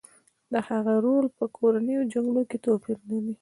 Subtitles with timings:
[0.51, 3.29] د هغه رول په کورنیو جګړو کې توپیر لري